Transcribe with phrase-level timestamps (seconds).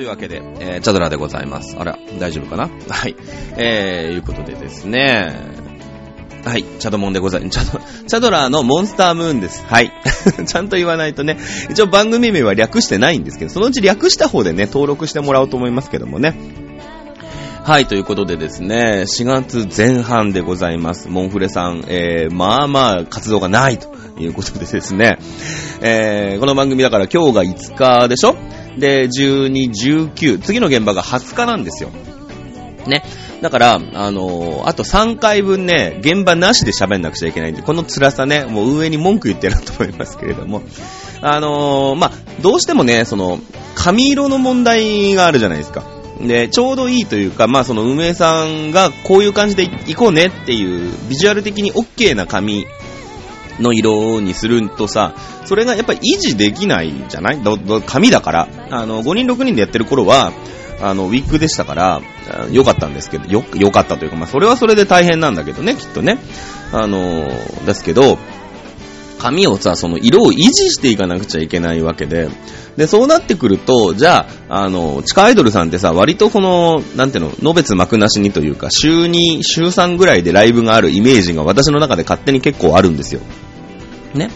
[0.00, 1.76] というわけで、えー、チャドラでございます。
[1.78, 2.70] あら、大丈夫かな？
[2.88, 3.14] はい。
[3.58, 5.30] えー、いうことでですね、
[6.42, 7.60] はい、チャドモンでございます。
[7.60, 9.62] チャド、チャドラーのモンスタームーンです。
[9.66, 9.92] はい。
[10.46, 11.36] ちゃんと言わないとね、
[11.68, 16.34] 一応番組名は略してないんですけど、そのうち略した方でね、登録してもらおうと思いますけどもね。
[17.62, 21.10] はい、ということでですね、4月前半でございます。
[21.10, 25.18] モンフレさん、えー、まあまあ活動がないということでですね、
[25.80, 28.36] えー、この番組だから今日が5日でしょ？
[28.78, 29.70] で、12、
[30.12, 31.90] 19、次の現場が20日なんですよ。
[32.86, 33.02] ね。
[33.42, 40.62] だから、あのー、あと3回分ね、現場なしで喋んなくちゃいけないんで、この辛さね、もう運営に文句言ってると思いますけれども、
[41.22, 42.12] あのー、まあ、
[42.42, 43.40] どうしてもね、その、
[43.74, 45.84] 髪色の問題があるじゃないですか。
[46.20, 52.66] で、ちょうどいいというか、まあその運営さんがこういう感じで行こうねっていう、ビジュアル的に OK な髪
[53.60, 57.42] の色にするとさ、それがやっぱり維持できないじゃない？
[57.42, 58.48] ど、ど、紙だから。
[58.70, 60.32] あの、5人6人でやってる頃は、
[60.82, 62.00] あの、ウィッグでしたから、
[62.52, 66.18] 良かったんですけど、よ、良かったというか、まあ、それはそれで大変なんだけどね、きっとね。
[66.72, 67.28] あの、
[67.66, 68.18] ですけど、
[69.18, 72.30] 髪をさ、その色を維持していかなくちゃいけないわけで、
[72.78, 83.20] で、そうなってくると、じゃあ、あの、地下アイドルさんってさ、割とこの、なんていうの、のべつ幕なしにというか、週2、週3ぐらいでライブがあるイメージが私の中で勝手に結構あるんですよ。
[84.14, 84.30] ね。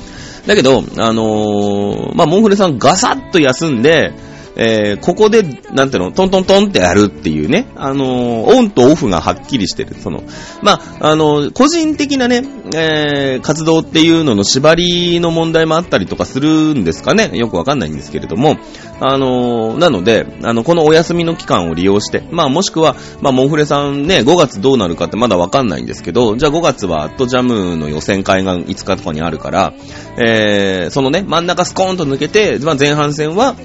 [0.47, 4.13] だけど、あのー、まあ、モンフレさんガサッと休んで、
[4.57, 9.97] えー、ここで、なんていうの、トントントンってやるっていうね、あのー、オンとオフがはっきりしてる。
[9.99, 10.23] その、
[10.63, 17.31] まあ、あのー、個人的なね、え、活動っていうのの縛りの問題もあったりとかするんですかね。
[17.35, 18.57] よくわかんないんですけれども、
[19.01, 29.75] あの、なので、あの、このお休みの期間を利用して、まあ、もしくは、まあ、モンフレさんね、5月どうなるかってまだわかんないんですけど、じゃあ5月はアットジャムの予選会が5日とかにあるから、
[30.17, 33.57] え、そのね、真ん中スコーンと抜けて、まあ、前半戦は、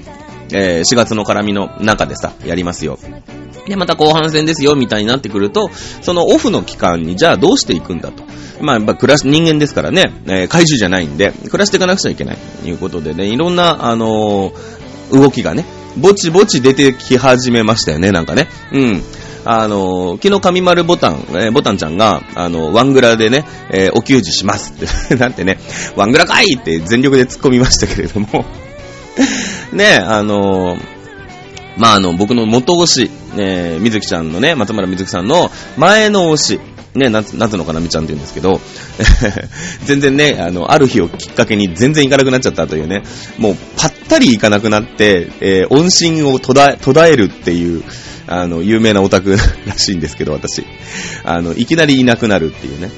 [0.52, 2.98] えー、4月の絡みの中でさ、やりますよ。
[3.66, 5.70] で、また後半戦ですよ、みたいになってくると、
[6.02, 8.24] そのオフの期間に、じゃあどうしていくんだと。
[8.60, 12.38] まあ、やっぱ暮らし、人間ですからね、えー、怪獣じゃないんで、暮らしていかなくちゃいけない。
[12.62, 15.64] ということでね、いろんな、あのー、動きがね、
[15.96, 18.48] ぼちぼち出てき始めましたよね、なんかね。
[18.72, 19.02] うん。
[19.44, 25.58] あのー、昨日神丸ボタン、えー、ボタンちゃんが、あの、ワングラでね、え、お給仕しますって、 なんてね、
[25.96, 28.44] ワングラかいって全力で突っ込みましたけれども
[29.72, 30.80] ね、あのー、
[31.76, 36.60] まあ、あの、僕の元推し、えー、水木ちゃんのね、松村水木さんの前の推し、
[36.94, 38.60] ね、なつ、なんつのかなみちゃんって言うんですけど、
[39.86, 43.02] 全然ね、あの、ある日をきっかけに全然行かなくなっちゃったというね、
[43.38, 47.84] もう、ぱったり行かなくなって、えー、音信を途絶、途絶えるっていう、
[48.26, 50.64] あの、有名なオタクらしいんですけど、私。
[51.24, 52.90] あの、いきなりいなくなるっていうね。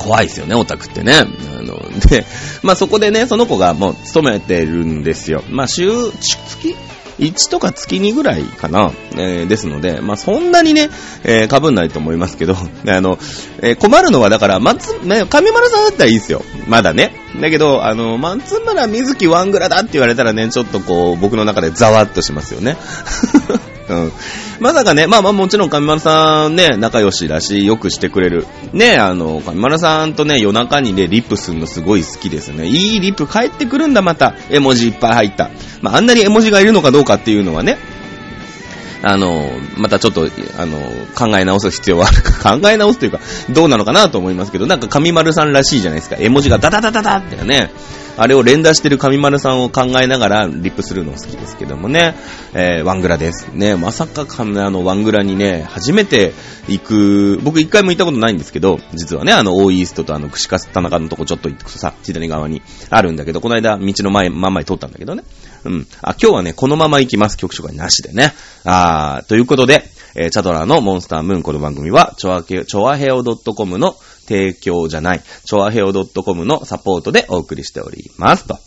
[0.00, 1.12] 怖いですよね、オタクってね。
[1.14, 1.24] あ
[1.62, 1.78] の、
[2.08, 2.24] で、
[2.62, 5.44] まあそこでね、その子がもう勤めてるんですよ。
[5.50, 5.88] まあ週、
[6.20, 6.74] 月
[7.18, 10.88] ？1とか月2ぐらいかな、えー、ですので、まあ、そんなにね、
[11.22, 13.18] えー、被んないと思いますけど、あの、
[13.60, 16.42] えー、困るのはだから、松、ね、上村さんだったらいいですよ。
[16.66, 17.12] まだね。
[17.38, 22.78] だけど、あの、松村水木ワングラだって言われたらね、ちょっとこう、僕の中でザワッとしますよね。
[23.90, 24.12] うん。
[24.60, 28.46] まさかね、まあまあもちろん上丸さんね、仲良しだし、よくしてくれる。
[28.72, 32.66] ね、あの、上丸さんとね、夜中にね、リップするのすごい好きですね。
[32.66, 34.34] いいリップ返ってくるんだ、また。
[34.50, 35.50] 絵文字いっぱい入った。
[35.82, 37.78] まああんなに絵文字がいるのかどうかっていうのはね、
[39.02, 40.28] あの、またちょっと、
[40.58, 40.78] あの、
[41.14, 46.16] 考え直す必要はあるか、 考え直すというか、どうなのかなと思いますけど、なんか上丸さんらしいじゃないですか。
[46.18, 47.70] 絵文字がダダダダダってね、
[48.16, 52.14] あれを連打してる上丸さんを考えながらリップするの好きですけどもね、
[52.52, 53.48] えー、ワングラです。
[53.54, 56.34] ね、まさかあの、ワングラにね、初めて
[56.68, 65.24] 行く、僕一回も行ったことないんですけど、実はね、あの、オーイーストとあの、串カツ田中のとこちょっと行ってくとさ、左側にあるんだけど、この間、道の前、真ん前通ったんだけどね。
[65.64, 65.86] うん。
[66.02, 67.36] あ、今日はね、このまま行きます。
[67.36, 68.32] 曲紹介なしでね。
[68.64, 69.84] あー、ということで、
[70.14, 73.94] えー、チャドラのモンスタームーンこの番組は、チョアケ、チョアヘオ .com の
[74.26, 78.46] 提供じゃない、チョアヘオ .com のサポートでお送りしております。
[78.46, 78.58] と。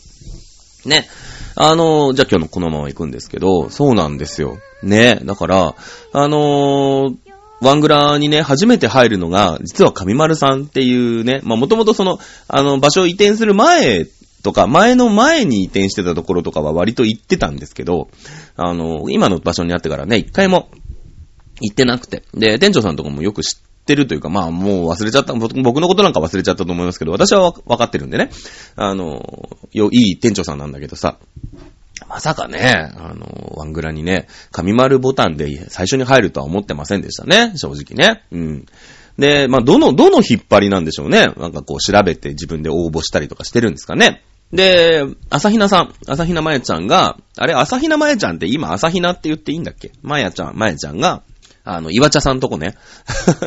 [0.86, 1.08] ね。
[1.56, 4.58] あのー、じゃあ今日のこのまま行くんですけど、そうなんですよ。
[4.82, 5.20] ね。
[5.24, 5.76] だから、
[6.14, 7.16] あのー、
[7.62, 14.06] ワングラーにね、初めて入るのが、実は上丸さんっていうね、まもともとその、あの、場所を移転する前
[14.44, 18.10] とか、前の前に移転してたところとかは割と行ってたんですけど、
[18.58, 20.70] あの、今の場所にあってからね、一回も
[21.62, 22.24] 行ってなくて。
[22.34, 28.30] で、店長さんとかもよく知ってるというか、まあもう忘れちゃった、僕のことなんか忘れちゃったと思いますけど、私はわかってるんでね。
[28.76, 31.18] あの、よ、いい店長さんなんだけどさ、
[32.10, 38.24] まさかね、あの、ワングラにね、紙丸ボタンで最初に入るとは思ってませんでしたね、正直ね。
[38.32, 38.66] うん。
[39.18, 41.28] で、まあ、どの、どの引っ張りなんでしょうね。
[41.38, 44.24] なんかこう調べて自分で応募したりとかしてるんですかね。
[44.54, 49.92] で、朝比奈さん、朝比奈まやちゃんが、あれ、朝比奈まやちゃんって今朝比奈って言っていいんだっけ？
[50.04, 51.24] まやちゃん、まやちゃんが、
[51.66, 52.76] あの、岩茶さんとこね。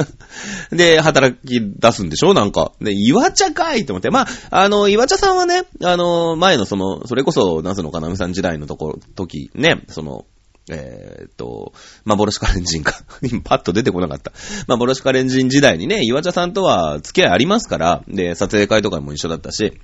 [0.72, 2.34] で、働き出すんでしょ？
[2.34, 2.72] なんか。
[2.80, 4.10] で、岩茶かいと思って。
[4.10, 10.24] まあ、あの、岩茶さんはね、あの、前のその、それこそ、なすのかなみさん時代のとこ、時、ね、その、
[10.68, 11.72] えー、っと、
[12.04, 12.94] 幻カレンジンか。
[13.22, 14.32] 今 パッと出てこなかった。
[14.66, 19.78] 幻カレンジン時代にね、岩茶さんとは付き合いありますから、で、撮影会とかも一緒だったし、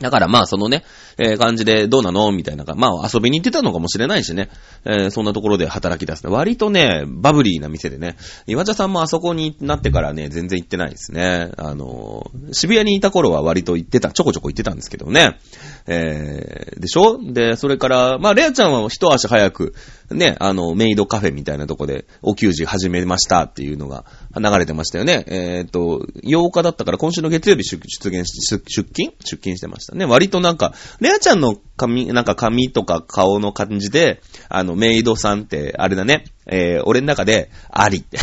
[0.00, 0.84] だからまあそのね、
[1.18, 4.50] えー、感じでどうなのみたいな、まあ遊びに行ってたのかもしれないしね、
[4.84, 6.32] えー、そんなところで働き出すね。
[6.32, 11.52] 割とね、バブリーな店でね、岩茶さんもあそこになってからね、全然行ってないですね。
[11.56, 15.38] あのー、渋谷にいた頃は割と行ってた、ちょこちょこ行ってたんですけどね。
[15.86, 17.18] えー、でしょ？
[17.32, 19.74] で、それから、まあレアちゃんは一足早く、
[20.10, 24.04] ね、あの、メイドカフェみたいなとこで、お給仕始めましたっていうのが
[24.36, 25.24] 流れてましたよね。
[25.28, 29.12] えっ、ー、と、8日だったから今週の月曜日出現し、出勤？
[29.20, 30.04] 出勤してましたね。
[30.04, 38.18] 割となんか、レアちゃんの髪、なんか髪とか顔の感じで、あの、メイドさんって、あれだね、えー、俺の中で、ありって。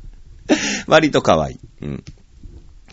[0.86, 1.58] 割と可愛い。
[1.82, 2.04] うん。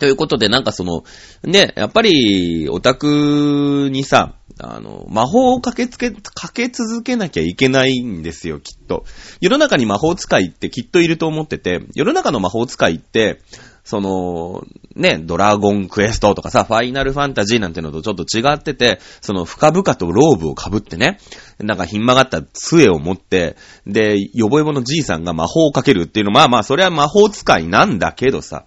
[0.04, 1.02] ということで、なんかその、
[1.44, 9.06] ね、やっぱり、オタクにさ、あの、魔法をかけつけ、かけ続けなきゃいけないんですよ、きっと。
[9.40, 13.40] 世の中に魔法使いってきっといると思ってて、世の中の魔法使いって、
[13.82, 21.18] その、ね、ドラゴンクエストとかさ、ファイナルファンタジーなんてのとちょっと違ってて、その深々とローブを被ってね、
[21.60, 23.56] なんかひん曲がった杖を持って、
[23.86, 28.66] で、よぼよぼのじいさんが魔法をかけるっていうのは、まあまあ、それは魔法使いなんだけどさ、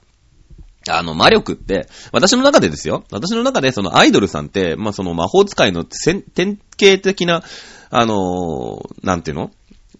[0.91, 3.03] あの、魔力って、私の中でですよ。
[3.11, 6.23] 私の中でそのアイドルさんって、まあ、その魔法使いの典
[6.79, 7.43] 型的な、
[7.89, 9.51] あのー、なんていうの？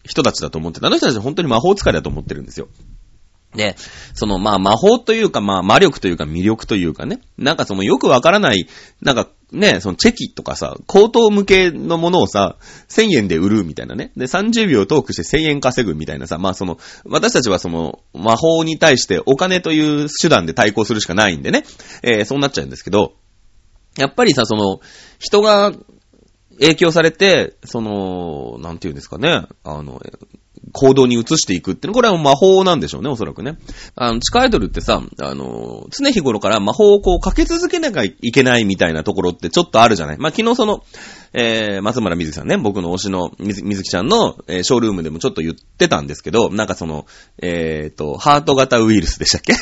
[0.05, 0.85] 人たちだと思ってて。
[0.85, 2.67] あの人たち本当に魔法使いだと思ってるんですよ。
[3.57, 3.75] で、
[4.13, 7.19] その、まあ、魔法というか、まあ、魔力というか、魅力というかね。
[7.37, 8.67] なんかその、よくわからない、
[9.01, 12.57] なんか、ね、その、チェキとかさ、高等向けのものをさ、
[12.89, 14.11] 1000円で売るみたいなね。
[14.15, 21.63] で、30秒トークして1000円稼ぐみたいなさ、まあ、その、私たちはその、魔法に対してお金という手段で対抗するしかないんでね。
[22.03, 23.13] えー、そうなっちゃうんですけど、
[23.97, 24.79] やっぱりさ、その、
[25.17, 25.73] 人が、
[26.59, 30.01] 影響されて、その、なんていうんですかね、あの、
[30.71, 33.57] 行動に移していくってのこれは魔法なんでしょうね、おそらくね。
[33.95, 40.83] あの、地下アイドルってさ、あの、常日頃から魔法をこうかけ続けなきゃいけないみたいなところってちょっとあるじゃないまあ、昨日その、
[41.33, 47.05] えー、松村水木さんね、僕の推しの水水木ちゃんの、えー、ショールームでもちょっと言ってたんですけど、なんかその、
[47.41, 49.53] え、ー、と、ハート型ウイルスでしたっけ？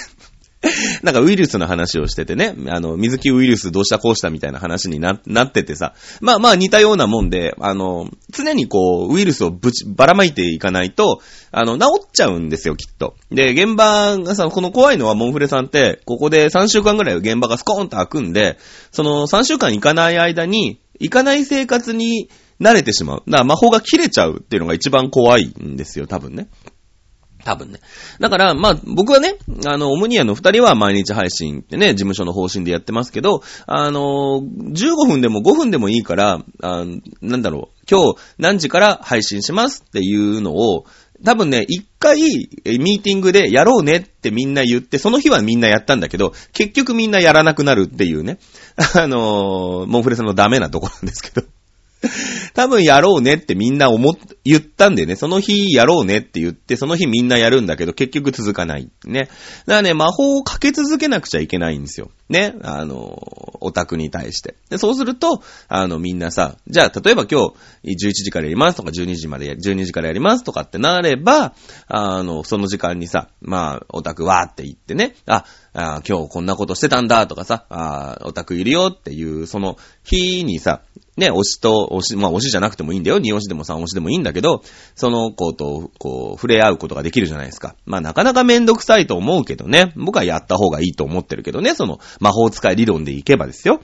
[1.05, 11.21] なんかウイルスの話をしててね、あの、水木ウイルスどうしたこうしたみたいな話にな、なっててさ、まあまあ似たようなもんで、あの、常にこう、ウイルスをぶち、ばらまいていかないと、
[11.51, 13.13] あの、治っちゃうんですよ、きっと。
[13.29, 18.57] で、現場がさ、この怖いのはモンフレさんって、ここで3週間ぐらい現場がスコーンと開くんで、
[18.91, 22.29] その3週間行かない間に、行かない生活に
[22.59, 23.23] 慣れてしまう。
[23.27, 26.47] だから魔法が切れちゃうっていうのが一番怖いんですよ、多分ね。
[27.45, 27.79] 多分ね。
[28.19, 29.37] だから、まあ、僕はね、
[29.67, 36.85] あの、オムニアの二人は毎日配信ってね、事務所の方針でやってますけど、あの、15分でも5分でもいいから、あ
[37.21, 40.85] なんだろう、今日何時から配信しますっていうのを、
[41.23, 48.39] 多分ね、一回、ミーティングでやろうねってみんな言って、その日はみんなやったんだけど、結局みんなやらなくなるっていうね。
[48.95, 51.47] あのモンフレさんのダメなところなんですけど。
[52.53, 54.13] 多分やろうねってみんな思っ、
[54.45, 58.87] 言ったんでね、その日やろうねって言って、その日みんなやるんだけど、結局続かない。
[59.03, 59.21] ね。
[59.21, 59.31] だか
[59.65, 62.11] らね、魔法をかけ続けなくちゃいけないんですよ。
[62.29, 62.53] ね。
[62.61, 64.55] あの、オタクに対して。
[64.69, 67.41] で、そうすると、あの、みんなさ、じゃあ、例えば今
[67.83, 71.55] 日、11時からやりますとか、12時までや、12時からやりますとかってなれば、
[71.87, 80.81] あの、その時間にさ、まあ、オタクわーって言ってね、あ、あ今日こんなことしてたんだとかさ、あオタクいるよっていう、その日にさ、
[81.17, 83.19] ね、推しと、推し、まあ推しじゃなくてもいいんだよ。
[83.19, 84.61] 2推しでも3推しでもいいんだけど、けど
[84.93, 87.75] その子と、こう、触れ合うことができるじゃないですか。
[87.85, 89.93] まあなかなかめんどくさいと思うけどね。
[89.95, 91.73] 僕はやった方がいいと思ってるけどね。
[91.73, 93.81] その魔法使い理論でいけばですよ。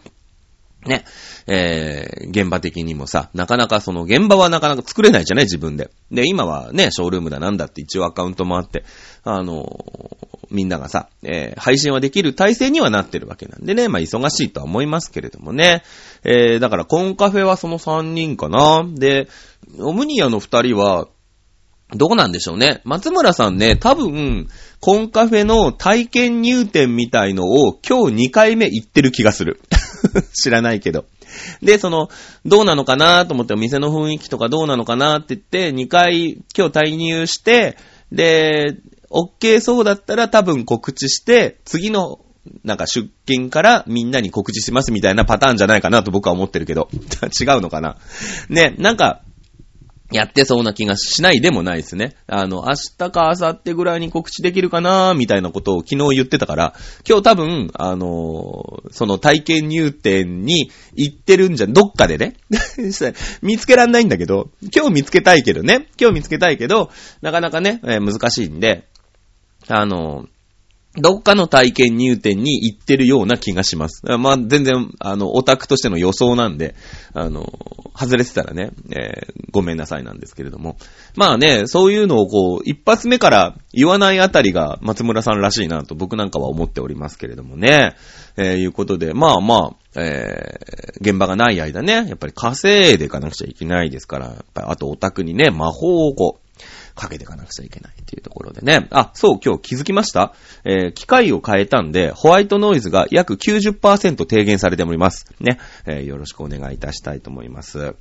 [0.86, 1.05] ね。
[1.48, 5.46] えー、現場的にもさ、なかなかその現場はなかなか作れないじゃない？
[5.46, 5.89] 自分で。
[6.12, 8.84] で、今はね、ショールームだなんだって一応アカウントもあって、
[9.24, 15.81] あのーみんながさ、えー、配信はできる体制にはなってるわけなんでね、まあ忙しいとは思いますけれどもね。
[16.24, 18.86] えー、だからコンカフェはその3人かな。
[18.86, 19.29] で、
[19.80, 21.08] オムニアの2人は、
[21.94, 22.82] どうなんでしょうね。
[22.86, 24.48] 松村さんね、多分、
[24.80, 29.60] コンカフェの体験入店みたいのを今日2回目行ってる気がする。
[30.34, 31.06] 知らないけど。
[31.62, 32.10] で、その、
[32.46, 37.78] どうなのかなと思ってお店の雰囲気とかどうなのかなって言って、2回今日退入して、
[38.12, 38.78] で、
[39.10, 42.20] OK そうだったら多分告知して、次の
[42.63, 46.90] なんか出勤からみんなに告知しますみたいなパターンじゃないかなと僕は思ってるけど。
[47.40, 47.98] 違うのかな
[48.50, 49.22] ね、なんか、
[50.12, 52.15] やってそうな気がしないでもないですね。
[52.27, 56.74] あの、明日か明後日ぐらいに告知できるかなーみたいなことを昨日言ってたから、
[57.08, 62.36] 今日多分、あのその体験入店に行ってるんじゃ、どっかでね。
[63.41, 65.88] 見つけらんないんだけど、今日見つけたいけどね。
[66.00, 66.91] 今日見つけたいけど、
[67.22, 68.88] なかなかね、えー、難しいんで、
[69.68, 70.25] あの
[70.98, 74.01] どっかの体験入店に行ってるような気がします。
[74.05, 76.75] まあ、全然、あの、オタクとしての予想なんで、
[77.13, 77.45] あの、
[77.95, 80.75] 外れてたらね、えー、ごめんなさいなんですけれども。
[81.15, 87.95] まあね、そういうのをこう、一発目から言わないあたりが松村さんらしいなと僕なんかは思っておりますけれどもね。
[88.38, 96.40] えー、いうことで、まあまあ、えー、現場がない間ね、やっぱり稼いでいかなくちゃいけないですから、やっぱりあとオタクにね、魔法をこう、
[97.01, 98.88] かけていかなくちゃいけないっていうところでね。
[98.91, 100.34] あ、そう、今日気づきました？
[100.63, 105.25] えー、機械を変えたんで、ホワイトノイズが約90%低減されております。
[105.39, 105.60] ね。
[105.86, 107.96] えー、よろしくお願いいたしたいと思います。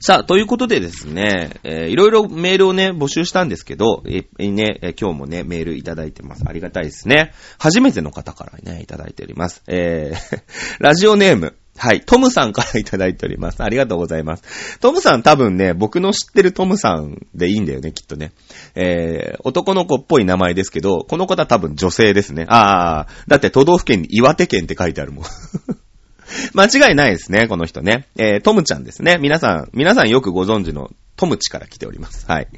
[0.00, 6.42] さあ、ということでですね、えー、いろいろメールをね、募集したんですけど、え、ね、今日もね、メールいただいてます。
[6.46, 7.32] ありがたいですね。
[7.58, 9.62] 初めての方からね、いただいております。
[9.66, 10.42] えー、
[10.80, 12.02] ラジオネーム、はい。
[12.02, 13.62] トムさんからいただいております。
[13.62, 14.78] ありがとうございます。
[14.78, 18.32] トムさん多分ね、僕の知ってるトムさんでいいんだよね、きっとね。
[18.74, 22.46] えー、男の子っぽい名前ですけど、この方多分女性ですね。
[22.48, 25.24] あー、だって都道府県に岩手県って書いてあるもん。
[26.54, 28.06] 間違いないですね、この人ね。
[28.16, 29.18] えー、トムちゃんですね。
[29.18, 32.26] 皆さん、皆さんよくご存知のトムチから来ております。
[32.26, 32.48] はい。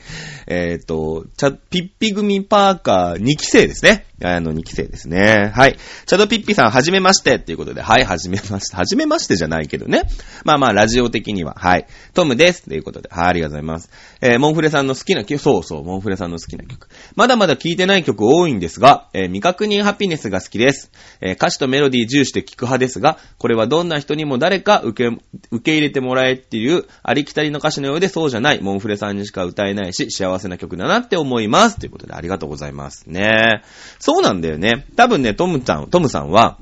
[0.47, 4.07] えっ、ー、と、チャ、ピッピ組パーカー2期生ですね。
[4.25, 5.53] あの2期生ですね。
[5.55, 5.77] はい。
[6.07, 8.77] チャドピッピさん、はじめましてっていうことで、はい、はじめまして。
[8.77, 10.05] はじめましてじゃないけどね。
[10.45, 11.87] まあまあ、ラジオ的には、はい。
[12.15, 13.91] トムですっていうことで、はい、ありがとうございます。
[14.23, 16.89] えー、モンフレさんの好きな曲、そうそう、モンフレさんの好きな曲。
[17.15, 20.91] まだまだ聴いてない曲多いんですが、えー、未確認ハピネスが好きです。
[21.21, 25.19] えー、歌詞とメロディー重視で聴く派ですが、これはどんな人にも誰か受け、
[25.51, 31.79] 受け入れてもらえっていう、ありきたりの歌詞のようでそうじゃない、モンフレさんにしか歌えないし、幸せな曲だなって思います。
[31.79, 33.62] ということで、ありがとうございますね。
[33.99, 34.87] そうなんだよね。
[34.97, 36.59] 多分ね、トムちゃん、トムさんは、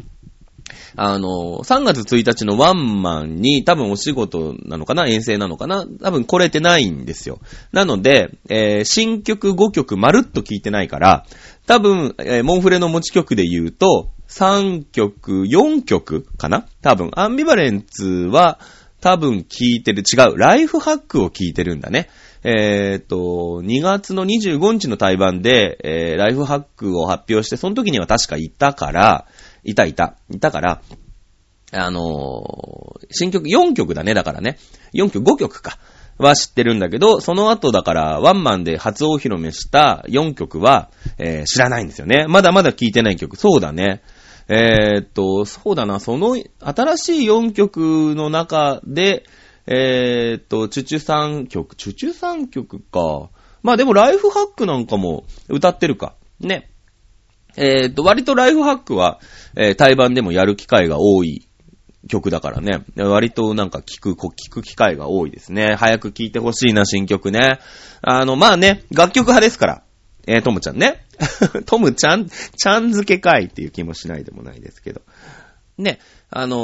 [0.96, 5.06] あの、3月1日のワンマンに多分お仕事なのかな？
[5.06, 5.84] 遠征なのかな？
[6.02, 7.40] 多分来れてないんですよ。
[7.72, 11.26] なので、えー、新曲5曲まるっと聴いてないから、
[11.66, 16.66] 多分、えー、モンフレの持ち曲で言うと、3曲、4曲かな？
[16.80, 18.58] 多分、アンビバレンツは、
[19.04, 22.08] 多分聴いてる、違う、ライフハックを聴いてるんだね。
[22.42, 23.16] えー、っと、
[23.62, 29.26] 2月の25日の対バンで、えー、ライフハックを発表して、その時には確かいたから、
[29.62, 30.80] いたいた、いたから、
[31.72, 34.56] あのー、新曲、4曲だね、だからね。
[34.94, 35.78] 4曲、5曲か。
[36.16, 42.24] は知ってるんだけど、その後だから、ワンマンで初お披露目した4曲は、えー、知らないんですよね。
[42.26, 43.36] まだまだ聴いてない曲。
[43.36, 44.00] そうだね。
[44.48, 49.24] えー、っと、そうだな、その、新しい4曲の中で、
[49.66, 53.30] えー、っと、チュチュ3曲、チュチュ3曲か。
[53.62, 56.14] まあでもライフハックなんかも歌ってるか。
[56.38, 56.70] ね。
[57.56, 59.20] えー、っと、割とライフハックは、
[59.56, 61.48] えー、対バンでもやる機会が多い
[62.08, 62.84] 曲だからね。
[62.96, 65.74] 割となんか聞く、聞く機会が多いですね。
[65.76, 67.58] 早く聴いてほしいな、新曲ね。
[68.02, 69.82] あの、まあね、楽曲派ですから。
[70.26, 71.03] えー、トムちゃんね。
[71.66, 75.02] トムちゃん、ちゃん付けかいっていう気もしないでもないですけど。
[75.76, 75.98] ね、
[76.30, 76.56] あの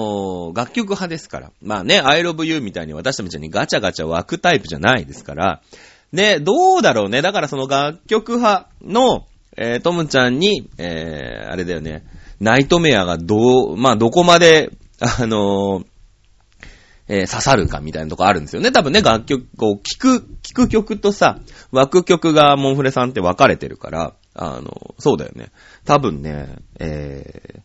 [0.52, 1.50] ー、楽曲派ですから。
[1.60, 5.62] まあね、I love you みたいに私たちにガチャガチャ湧くタイプじゃないですから。
[6.12, 7.22] ね、どうだろうね。
[7.22, 9.26] だからその楽曲派の、
[9.56, 12.04] えー、トムちゃんに、えー、あれだよね、
[12.40, 15.84] ナイトメアがどう、まあどこまで、あのー、
[17.08, 18.70] えー、刺さるかみたいなとこあるんですよね。
[18.70, 21.40] 多分ね、楽曲、こう、聞く、聞く曲とさ、
[21.72, 25.52] 湧く曲がモンフレさんって分かれてるから、あの、そうだよね。
[25.84, 27.60] 多分ね、えー、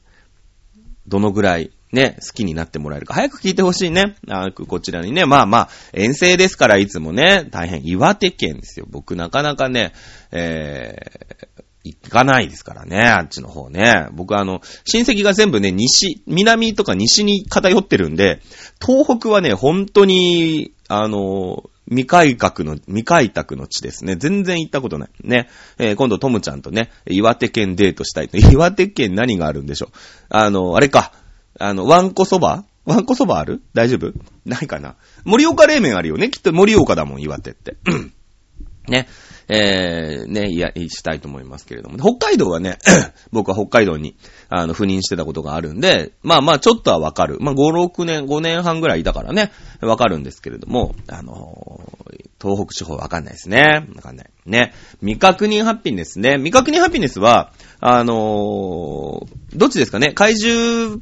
[1.08, 3.13] どのぐらいね、好きになってもらえるか。
[3.13, 4.17] 早く聞いてほしいね。
[4.29, 5.25] あこちらにね。
[5.25, 8.88] まあまあ、遠征ですからいつもね、大変岩手県ですよ。
[8.89, 9.94] 僕なかなかね、
[10.32, 14.08] えー、行かないですからね、あっちの方ね。
[14.12, 18.41] 僕あの、親戚が全部ね、西、南とか西に偏ってるんで、
[18.86, 24.15] 東北はね、本当に、あの、未開拓の、未開拓の地ですね。
[24.15, 25.10] 全然行ったことない。
[25.24, 25.50] ね。
[25.77, 28.30] えー、今度トムちゃんとね、岩手県デートしたい。
[28.51, 29.89] 岩手県何があるんでしょう？
[30.30, 31.12] あの、あれか。
[31.60, 32.65] あの、ワンコそば？
[32.86, 33.62] ワンコそばある？
[33.74, 34.13] 大丈夫？
[34.46, 37.77] ないかな森岡冷麺あるよねきっと森岡だもん、岩手って。
[38.88, 39.08] ね、
[39.48, 41.98] えー、ね、いや、したいと思いますけれども。
[41.98, 42.78] 北海道はね、
[43.32, 44.16] 僕は北海道に、
[44.50, 47.38] あの、赴任してたことがあるんで、まあまあ、ちょっとはわかる。
[47.40, 53.88] まあ、5、6年、5年半ぐらいいたからね、わかるんですけれども、あのー、東北地方わかんないですね。
[53.96, 54.30] わかんない。
[54.46, 54.74] ね。
[55.00, 56.34] 未確認ハッピネスね。
[56.38, 60.14] 未確認ハッピネスは、あのー、どっちですかね？
[60.14, 61.02] 怪獣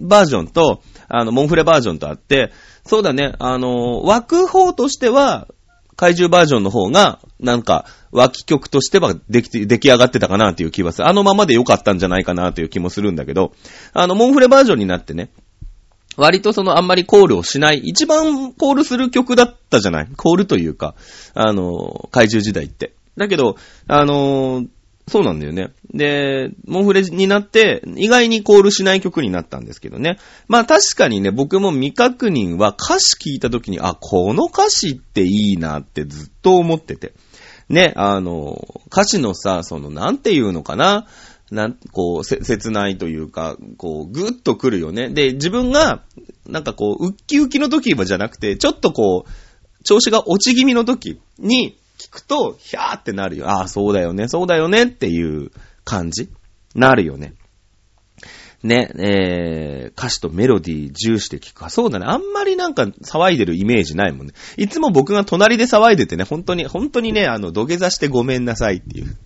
[0.00, 2.52] バージョンと、あの、モンフレバージョンとあって、
[2.86, 5.48] そうだね、あの、枠法としては、
[6.00, 11.08] 怪獣バージョンの方が、なんか、脇曲としてはでき、出来上がってたかなという気はする。
[11.08, 13.52] あのままで良かったんじゃないかなという気もするんだけど、
[13.92, 15.30] あの、モンフレバージョンになってね、
[16.16, 20.08] 割とそのあんまりコールをしない、一番コールする曲だったじゃない？
[20.16, 20.94] コールというか、
[21.34, 22.94] あの、怪獣時代って。
[23.18, 24.64] だけど、あの
[25.08, 25.72] そうなんだよね。
[25.92, 30.18] で、モンフレになって、意外にコールしない曲になったんですけどね。
[30.46, 37.12] まあ確かにね、僕も未確認は歌詞聞いた時に、あ、この歌詞っていいなってずっと思ってて。
[37.68, 41.06] ね、あの、歌詞のさ、その、なんていうのかな。
[41.50, 45.08] なん、こう、切ないというか、こう、ぐっとくるよね。
[45.08, 46.04] で、自分が、
[46.46, 53.48] なんかこう、ウッキウキの時はじゃなくて、ちょっとこう、調子が落ち気味の時に、聞くと、ひゃーってなるよ。
[53.48, 55.50] ああ、そうだよね、そうだよねっていう
[55.84, 56.30] 感じ
[56.74, 57.34] なるよね。
[58.62, 61.70] ね、えー、歌詞とメロディー重視で聞くか。
[61.70, 62.04] そうだね。
[62.06, 64.34] あんまりなんか騒いでるイメージないもんね。
[64.58, 69.16] いつも僕が隣で騒いでてね、本当に、本当にね、あの、土下座してごめんなさいっていう。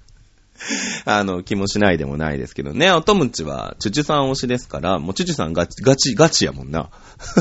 [1.04, 2.90] あの、気もしないでもないですけどね。
[2.90, 6.90] おとむちは、チュチュさん推しですから、もうチュチュさんガチ、ガチ、ガチやもんな。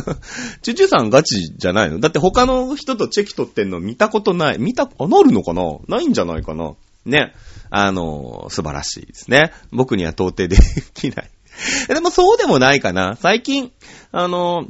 [0.62, 2.00] チュチュさんガチじゃないの？
[2.00, 4.60] だって他の人とチェキ取ってんの見たことない。
[4.60, 5.64] 見た、あ、なるのかな？
[5.88, 6.74] ないんじゃないかな？
[7.06, 7.34] ね。
[7.70, 9.52] あの、素晴らしいですね。
[9.72, 10.58] 僕には到底で
[10.94, 11.30] きない。
[11.88, 13.18] でもそうでもないかな。
[13.20, 13.72] 最近、
[14.12, 14.68] あの、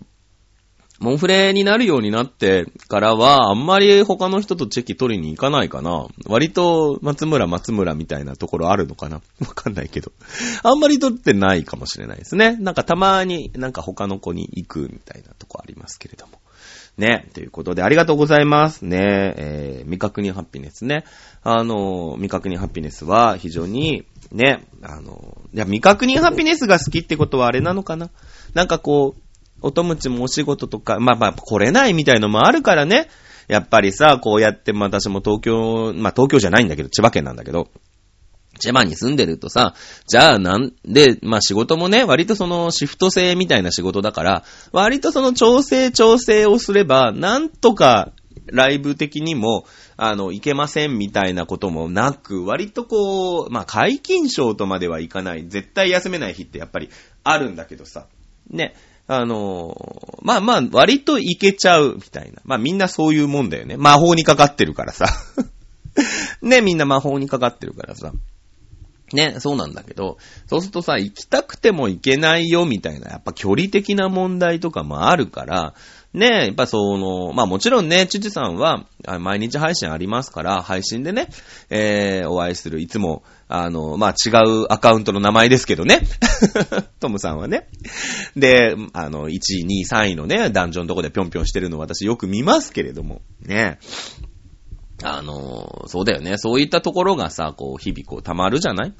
[0.99, 6.07] モンフレになるようになってからは、あんまり他の人とチェキ取りに行かないかな。
[6.25, 10.11] 割と松村松村みたいなところあるのかな わかんないけど。
[10.61, 12.55] あんまり取ってないかもしれないですね。
[12.57, 16.39] なんかたまになんか他の子に行くみたいなとこありますけれども。
[16.97, 17.27] ね。
[17.33, 18.83] ということで、ありがとうございます。
[18.83, 19.33] ね。
[19.37, 21.05] えー、未確認ハッピネスね。
[21.43, 28.09] あの、未確認ハッピネスは非常に、ね、あの、いや、未確認ハッピネスが好きってことはあれなのかな
[28.53, 29.21] なんかこう、
[29.63, 33.09] おとむちもお仕事とか、まあまあ、来れないみたいのもあるからね。
[33.47, 37.69] やっぱりさ、こうやって、まあ私も東京、まあ東京じゃないんだけど、千葉県なんだけど、
[38.59, 39.73] 千葉に住んでるとさ、
[40.07, 48.13] じゃあなんで、まあ仕事もね、割とそのシフト制みたいな仕事だから、割とその調整調整をすれば、なんとか
[48.47, 49.65] ライブ的にも、
[49.97, 56.89] あの、いけませんみたいなこともなく、割とこう、まあ、解禁賞とまではいかない、絶対休めない日ってやっぱり
[57.23, 58.07] あるんだけどさ、
[58.49, 59.75] ね、あの
[60.21, 62.41] まあまあ、割といけちゃうみたいな。
[62.45, 63.75] まあみんなそういうもんだよね。
[63.75, 65.07] 魔法にかかってるからさ。
[66.41, 68.13] ね、みんな魔法にかかってるからさ。
[69.11, 75.73] ね、そうなんだけど、そうするとさ、行きたくても行けないよみたいな、やっぱ距離的な問題とかもあるから、
[76.13, 78.85] ね、やっぱその、まあもちろんね、チチさんは、
[79.19, 81.27] 毎日配信ありますから、配信でね、
[81.71, 86.01] えー、お会いする、いつも、あの、まあ違うアカウントの名前ですけどね。
[87.01, 87.67] トムさんはね。
[88.35, 93.79] で、あの、1位、2位、3位のね、ダンジョンとこでぴょんぴょんしてるの私よく見ますけれども、ね。
[95.05, 96.37] あの、そうだよね。
[96.37, 98.93] そういったところがさ、こう、日々こう、溜まるじゃない？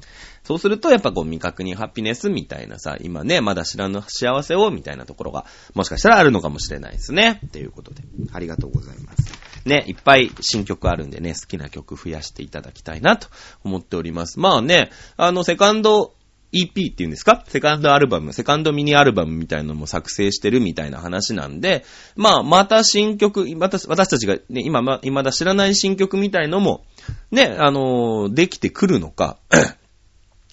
[0.44, 7.40] そうすると、やっぱこう、未確認ハッピネスみたいなさ、今ね、まだ知らぬ幸せを、みたいなところが、もしかしたらあるのかもしれないですね。
[7.52, 8.02] ということで、
[8.32, 9.32] ありがとうございます。
[9.64, 13.28] ね、いっぱい新曲あるんでね、好きな曲増やしていただきたいなと
[13.64, 14.38] 思っております。
[14.38, 16.12] まあね、あの、セカンド
[16.52, 17.42] EP っていうんですか？
[17.48, 26.84] セカンドアルバム、セカンドミニアルバムみたいなのも作成してるみたいな話なんで、まあ、また新曲、また、私たちがね、今、ま、未だ知らない新曲みたいのも、
[27.32, 29.38] ね、あのー、できてくるのか、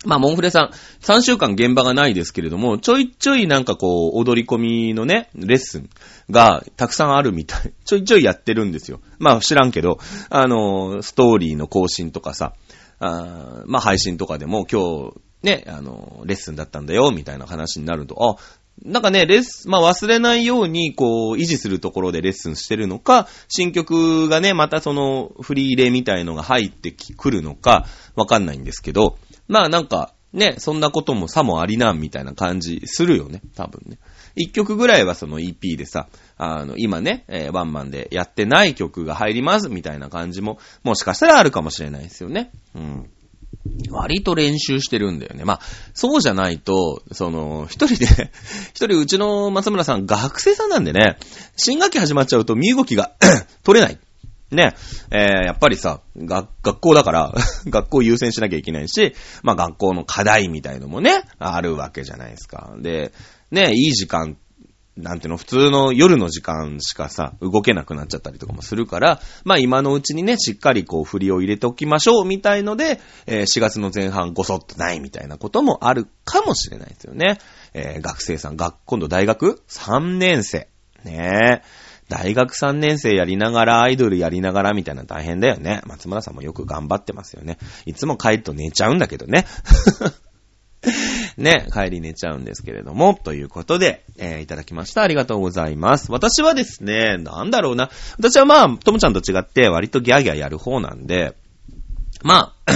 [0.03, 5.89] まあ、モンフレさん、3週間現場がないですけれども、ちょいちょいなんかこう、踊り込みのね、レッスン
[6.31, 7.73] がたくさんあるみたい。
[7.85, 8.99] ちょいちょいやってるんですよ。
[9.19, 12.53] まあ、知らんけど、あの、ストーリーの更新とかさ、
[12.99, 18.41] あまあ、配信とかでも今日、ね、あの、レッスンだったんだよ、みたいな話になると、あ、
[18.83, 27.85] なんかね、レッスン、まあ忘れないように、こう、維持するところでレッスンしてるのか、新曲がね、またその、フリーレみたいのが入ってくるのか、
[28.15, 29.17] わかんないんですけど、
[29.51, 33.97] まあなんか、ね、そんなこともさもありなんみたいな感じするよね、多分ね。
[34.33, 42.49] 一曲ぐらいはその EP でさ、あの、今ね、えー、ワンマンでやってない曲が入りますみたいな感じも、もしかしたらあるかもしれないですよね。
[42.73, 43.09] うん。
[43.89, 45.43] 割と練習してるんだよね。
[45.43, 45.59] まあ、
[45.93, 48.31] そうじゃないと、その、一人で
[48.73, 51.17] 一人うちの松村さん学生さんなんでね、
[51.57, 53.11] 新学期始まっちゃうと身動きが
[53.63, 53.99] 取れない。
[54.51, 54.75] ね、
[55.11, 57.33] えー、やっぱりさ、が、学校だから
[57.67, 62.73] 学校優先しなきゃいけないし、まあ学校の課題みたいのもね、あるわけじゃないですか。
[62.79, 63.13] で、
[63.49, 64.37] ね、いい時間、
[64.97, 77.39] なんていうの、普通の夜の時間しかさ、動けなくなっちゃったりとかもするから、まあ今のうちにね、しっかりこう振りを入れておきましょうみたいので、えー、4月の前半ごそっとないみたいなこともあるかもしれないですよね。
[77.73, 80.67] えー、学生さん、学、今度大学 ?3 年生。
[81.05, 81.90] ねえ。
[82.11, 85.81] 大学3年生やりながら、アイドルやりながらみたいな大変だよね。
[85.85, 87.57] 松村さんもよく頑張ってますよね。
[87.85, 89.45] いつも帰ると寝ちゃうんだけどね。
[91.37, 95.03] ね、帰り寝ちゃうんですけれども、ということで、えー、いただきました。
[95.03, 96.11] ありがとうございます。
[96.11, 97.89] 私はですね、なんだろうな。
[98.17, 101.37] 私はまあ、ともちゃんと違って割とギャーギャーやる方なんで、
[102.23, 102.71] まあ、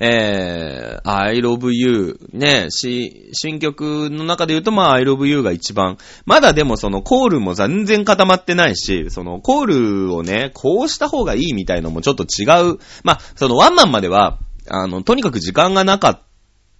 [0.00, 9.66] えー、I love you ね、し、新曲の中で言うとまあ I love you が一番、まだでもそのコールも全然固まってないし、そのコー
[10.08, 12.78] ルをね、こうした方がいいみたいのもちょっと違う。
[13.02, 16.20] まあ、そのワンマンまでは、あの、とにかく時間がなかっ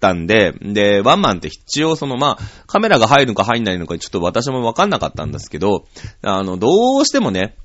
[0.01, 5.87] たんで、で、ワンマンって必要そのまあ、カメラが入るのか入んないのかちょっと私もわかんなかったんですけど、
[6.23, 7.57] あの、どうしてもね、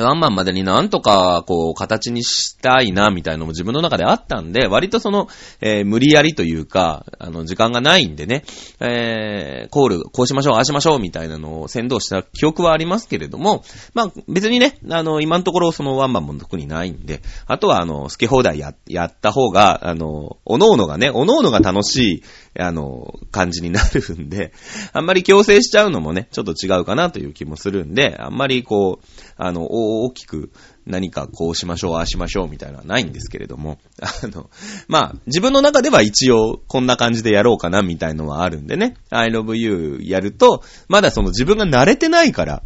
[0.00, 5.28] ワンマンまでになんとか、こう、形にしたいな、みたいなのも自分の中であったんで、割とその、
[5.60, 8.44] えー、無理やりというか、あの、時間がないんでね、
[8.80, 22.22] えー、コール、こうしましょう、ああしましょう、みたいなのを先導した記憶はありますけれども、まあ、別にね、あの、今のところそのワンマンも特にないんで、あとは、あの、好き放題や、やった方が、あの、おのおのがね、おのおのが楽しい、
[22.58, 24.52] あの、感じになるんで、
[24.92, 30.50] あんまり強制しちゃうのもね、ちょっと違うかなという気もするんで、あんまりこう、あの、大きく
[30.86, 34.50] 何かこうしましょう、ああしましょうみたいなのはないんですけれども、 あの、
[34.88, 42.62] まあ、自分の中では一応こんな感じでやろうかなみたいのはあるんでね、I love you やると、まだその自分が慣れてないから、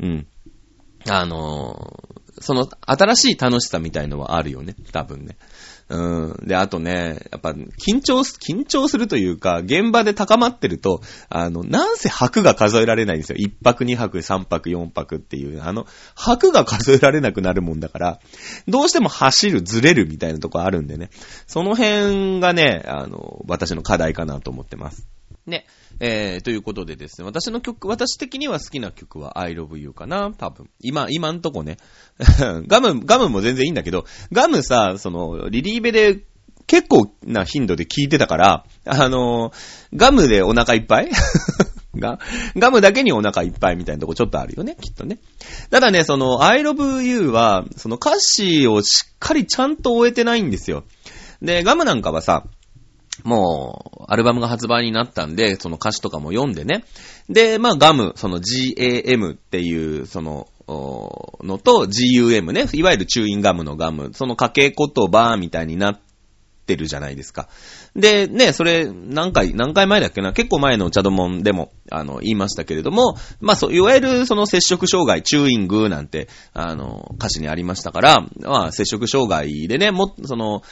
[0.00, 0.26] うん。
[1.06, 2.02] あの
[2.40, 5.36] その新しい楽しさみたいのはあるよね、多分ね。
[5.94, 6.46] うん。
[6.46, 13.36] で、あとね、やっぱ、緊張す、緊張するというか、現場で高まってると、あの、なんせ白が数えられないんですよ。
[13.38, 18.20] 一泊二泊三泊四泊っていう、あの、白が数えられなくなるもんだから、
[18.66, 21.10] どうしても走る、ずれるみたいなとこあるんでね。
[21.46, 25.06] その辺がね、あの、私の課題かなと思ってます。
[25.46, 25.66] ね。
[26.00, 30.68] えー、ということでですね、私の曲、私的には好きな曲は I love you かな多分。
[30.80, 31.76] 今、今んとこね。
[32.66, 36.24] ガム、ガムも全然いいんだけど、ガムさ、その、リリーベで
[36.66, 39.52] 結構な頻度で聴いてたから、あの
[39.94, 41.10] ガムでお腹いっぱい？
[41.94, 42.18] が、
[42.56, 45.18] ガムだけにお腹いっぱいみたいなとこちょっとあるよね、きっとね。
[45.70, 50.84] ただね、その、I love you は、その歌詞をしっかりちゃんと終えてないんですよ。
[51.40, 52.46] で、ガムなんかはさ、
[53.24, 56.84] もう、アルバムが発売になったんで、その歌詞とかも読んでね。
[57.28, 66.00] で、まあ、ガム、その GAM っていう、その、のと GUM ね、いわゆるチューインガムのガム、その掛け言葉みたいになっ
[66.66, 67.48] てるじゃないですか。
[67.96, 80.62] で、ね、それ、何回、何回前だっけな、結構前のお茶どもんでも、あの、言いましたけれども、まあ、そう、いわゆるその接触障害、チューイングなんて、あの、歌詞にありましたから、まあ、接触障害でね、も、その、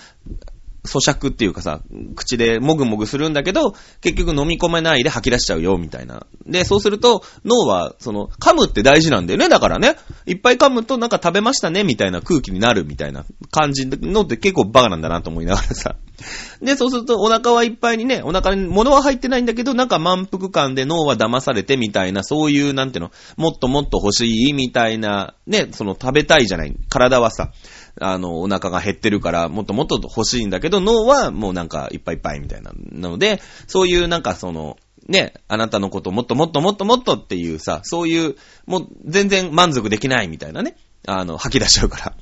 [0.84, 1.80] 咀嚼っていうかさ、
[2.16, 6.26] 口でもぐもぐするんだけど、結局飲み込めないで吐き出しちゃうよ、みたいな。
[6.46, 9.96] で、そうすると、脳は、その、噛むって大事なんだよね、だからね。
[10.26, 15.96] いっぱい噛むとなんか食べましたね、みたいな空気になるみたいな感じのって結構バカなんだなと思いながらさ。
[16.60, 27.52] で、そうするとお腹はいっぱいにね、お腹に物は入ってないんだけど、なんか満腹感で脳は騙されてみたいな、そういう、なんていうの、もっともっと欲しいみたいな、ね、その食べたいじゃない、体はさ。
[28.00, 34.76] あの、お腹が減ってるから、もっともっと欲しいんだけど、脳はもうなんかいっぱいいっぱいみたいなので、そういうなんかその、
[35.08, 40.76] ね、あなたのこともっともっともっともっとっていうさ、そういう、もう全然満足できないみたいなね、
[41.06, 42.14] あの、吐き出しちゃうから。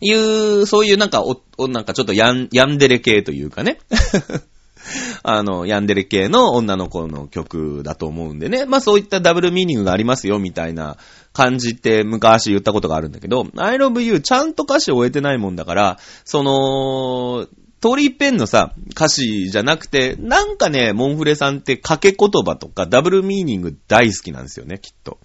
[0.00, 3.78] いう、そういうなんか、お、おなんかちょっとやん、やんでれ系というかね。
[5.22, 8.66] あの、ヤンデレ系の女の子の曲だと思うんでね。
[8.66, 10.96] まあそういったダブルミーニングがありますよ、みたいな
[11.32, 17.46] 感じって昔言ったことがあるんだけど、I love you ちゃんと歌詞を終えてないもんだから、その、
[17.80, 25.18] トーリーペンのさ、歌詞じゃなくて、なんかね、モンフレさんって掛け言葉とかダブルミーニング大好きなんですよね、きっと。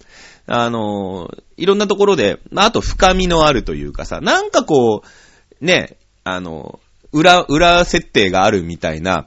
[0.46, 5.02] あの、いろんなところで、あと深みのあるというかさ、なんかこ
[5.60, 6.78] う、ね、あの、
[7.12, 9.26] 裏、裏設定があるみたいな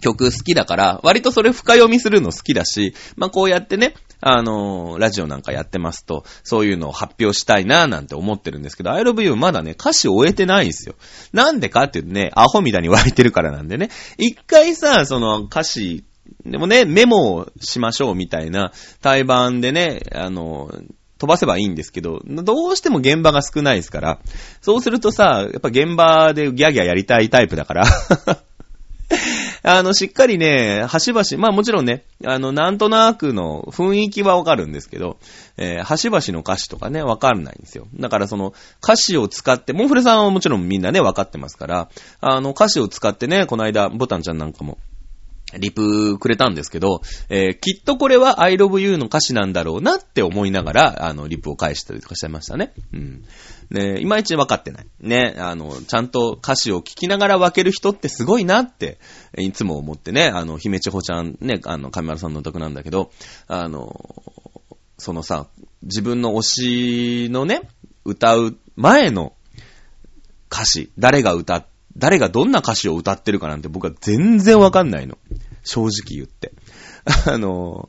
[0.00, 10.94] 曲好きだから、割とそれ深読みするの好きだし、まあ、こうやってね、あのー、ラジオなんかやってますと、そういうのを発表したいなーなんて思ってるんですけど、I love you まだね、歌詞を終えてないんですよ。
[11.32, 16.04] なんでかっていうとね、アホみたいに湧いてるからなんでね、一回さ、その歌詞、
[16.46, 20.84] でもね、メモをしましょうみたいな対バンでね、あのー、
[21.18, 24.18] 飛ばせばいいんですけど、どうしても現場が少ないですから、
[24.60, 27.84] そうするとさ、やっぱ現場でギャギャやりたいタイプだから
[29.62, 35.18] あの、しっかりね、端々、まあもちろんね、あの、なんとなくの雰囲気はわかるんですけど、
[35.56, 37.86] えー、端々の歌詞とかね、わかんないんですよ。
[37.98, 41.88] だからその、歌詞を使って、モンフレさんはもちろんみんなね、わかってますから、
[42.20, 44.78] あの、歌詞を使ってね、この間、ボタンちゃんなんかも、
[45.58, 52.72] リプくれたんですけど、えー、きっとこれは I love you の歌詞なんだろうなって思いながら、あの、リプを返したりとかしちゃいましたね。
[52.92, 53.24] うん。
[53.70, 54.86] ね、いまいち分かってない。
[55.00, 58.98] ね、あの、ちゃんと歌詞を聞きながら分ける人ってすごいなって、
[59.38, 63.10] いつも思ってね、あの、姫千穂ちゃんね、あの、神丸さんのお宅なんだけど、
[63.48, 64.24] あの、
[64.98, 65.48] そのさ、
[65.82, 67.62] 自分の推しのね、
[68.04, 69.34] 歌う前の
[70.50, 75.18] 歌詞、誰が歌って誰がどんな歌詞を歌ってるかなんて僕は全然わかんないの。
[75.64, 76.52] 正直言って。
[77.30, 77.88] あの、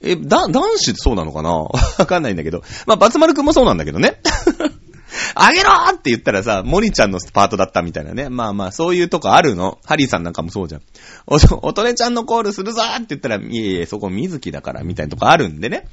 [0.00, 1.50] え、だ、男子ってそうなのかな？
[1.58, 1.70] わ
[2.06, 2.62] かんないんだけど。
[2.86, 4.20] まあ、バツマルくんもそうなんだけどね。
[5.34, 8.28] あげろーって言ったらさ、モニちゃんのパートだったみたいなね。
[8.28, 9.78] まあまあ、そういうとこあるの。
[9.84, 10.82] ハリーさんなんかもそうじゃん。
[11.26, 15.88] お、 おとねちゃんのコールするぞーって言ったら、いえいえ、そこ水木だから、みたいなとこあるんでね。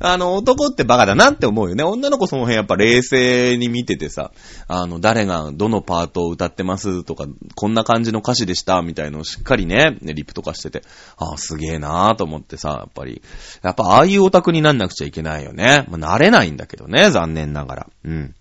[0.00, 1.84] あの、男ってバカだなって思うよね。
[1.84, 4.32] 女の子その辺やっぱ冷静に見ててさ、
[4.68, 10.82] あの、誰がどのパートを歌ってますとか、こんな感じの歌詞でした、みたいのをしっかりね、リプとかしてて、
[11.16, 13.22] ああ、すげえなーと思ってさ、やっぱり、
[13.62, 15.86] やっぱああいうオタクになんなくちゃいけないよね。
[15.88, 17.86] まあ、慣れないんだけどね、残念ながら。
[18.04, 18.34] うん。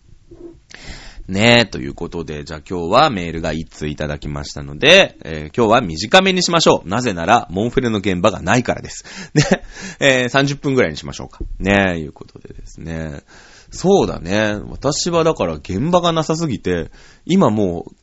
[1.28, 6.90] ねえ、ということで、じゃあ今日はメールが1通いただきましたので、えー、今日は短めにしましょう。
[6.90, 9.06] なぜなら、モンフレの現場がないからです。
[9.34, 9.44] ね、
[10.00, 11.40] えー、30分ぐらいにしましょうか。
[11.60, 13.22] ねえ、いうことでですね。
[13.70, 14.60] そうだね。
[14.68, 16.92] 私はだから現場がなさすぎて、
[17.26, 17.96] 今もう、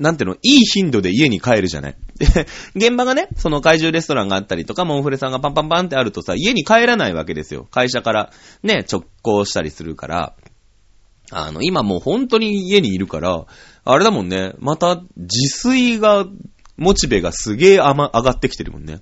[0.00, 1.96] なんていうの、いい頻度で家に帰るじゃない。
[2.18, 7.66] で、 現場がね、その怪獣レストランがあったりとか、モンフレさんがパンパンパンってあるとさ、家に帰らないわけですよ。
[7.70, 10.34] 会社からね、直行したりするから。
[11.30, 13.46] あの、今もう本当に家にいるから、
[13.84, 16.26] あれだもんね、また自炊が、
[16.76, 19.00] モチベがすげえ上がってきてるもんね。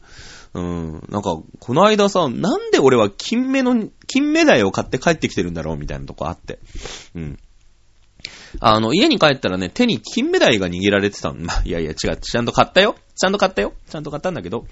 [0.55, 0.93] うん。
[1.09, 6.61] なんか、この間さ、なんで俺は金目の、金目鯛を買って帰ってきてるんだろうみたいなとこあって。
[7.17, 7.39] うん。
[8.61, 11.41] あの、家に帰ったらね、手に金目鯛が握られてたの。
[11.41, 12.17] ま、 いやいや、違う。
[12.17, 12.97] ちゃんと買ったよ。
[13.17, 13.75] ちゃんと買ったよ。
[13.89, 14.67] ちゃんと買ったんだけど、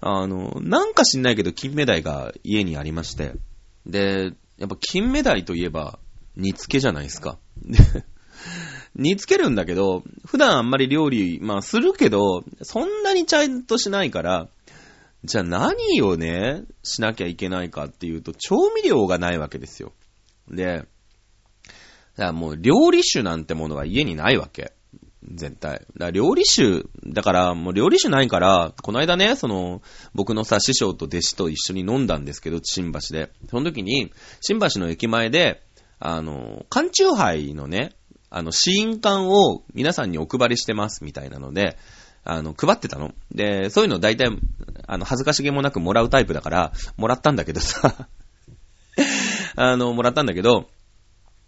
[0.00, 3.32] あの、なんか知んないけど、金目鯛が家にありまして。
[3.86, 5.98] で、やっぱ金目鯛といえば、
[6.38, 7.38] 煮付けじゃないですか。
[8.94, 14.48] 煮付けるんだけど、普段あんまり料理、まあするけど、そんなにちゃんとしないから、
[15.24, 19.92] じゃあ何をね、しなきゃいけないかっていうと、調味料がないわけですよ。
[20.48, 20.86] で、だか
[22.16, 24.72] らもう料理酒なんてものが家にないわけ。
[25.34, 25.84] 絶対。
[25.96, 29.82] だ料理酒、だからもう料理酒ないから、この間ね、その、
[30.14, 33.30] 僕のさ、師匠と弟子と一緒に飲んだんですけど、新橋で。
[33.50, 35.62] その時に、新橋の駅前で、
[36.00, 37.92] あの、缶チューハイのね、
[38.30, 41.76] あの、試飲缶を皆さんにお配りしてますみたいなので、
[42.24, 43.14] あの、配ってたの。
[43.32, 44.28] で、そういうの大体、
[44.86, 48.08] あの、恥ずかしげもなくもらうタイプだから、もらったんだけどさ。
[49.56, 50.68] あの、もらったんだけど、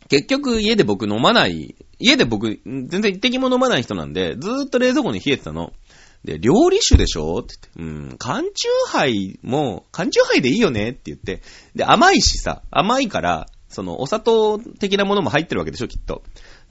[0.09, 5.73] 結局家で僕飲まない、家で僕、全然一滴も飲まない人なんで、ずーっと冷蔵庫に冷えてたの。
[6.25, 7.39] で、料理酒でしょ？
[7.39, 10.91] って言って、うん、缶チューハイも、缶チューハイでいいよね？
[10.91, 11.43] って言って、
[11.75, 16.23] で、甘いしさ、甘いから、その、お砂糖的なものも入ってるわけでしょ、きっと。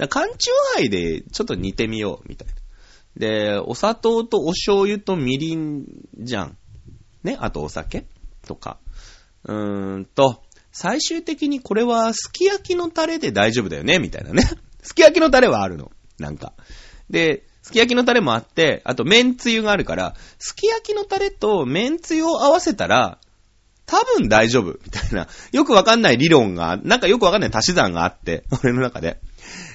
[0.09, 2.53] 缶チューハイでちょっと煮てみよう、みたいな。
[3.15, 5.85] で、お砂糖とお醤油とみりん
[6.19, 6.57] じゃん。
[7.23, 8.05] ね、あとお酒
[8.45, 8.79] とか。
[9.45, 14.43] うーんと、最終的にこれはすき焼きのタレで大丈夫だよね、みたいなね。
[14.83, 15.91] すき焼きのタレはあるの。
[16.19, 16.53] なんか。
[17.09, 23.19] で、すき焼きのタレもあって、あと麺つゆがあるから、すき焼きのタレと麺つゆを合わせたら、
[23.89, 25.27] 多分大丈夫、みたいな。
[25.51, 29.19] よくわかんない理論が、なんかよくわかんない足し算があって、 俺の中で。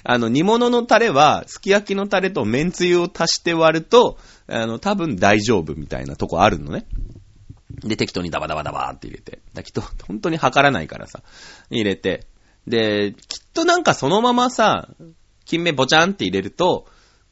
[0.04, 6.86] あの、煮物のタレは、すき焼きのタレと麺つゆを足して割ると、あの、多分大丈夫みたいなとこあるのね。
[7.82, 9.40] で、適当にダバダバダバーって入れて。
[9.52, 11.22] だけど、本当に測らないからさ、
[11.70, 12.28] 入れて。
[12.68, 14.88] で、きっとなんかそのままさ、
[15.44, 16.86] 金目ボチャンって入れると、